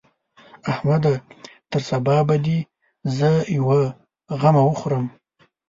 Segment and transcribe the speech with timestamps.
[0.71, 1.13] احمده!
[1.71, 2.57] تر سبا به دې
[3.17, 3.81] زه يوه
[4.41, 5.05] غمه وخورم.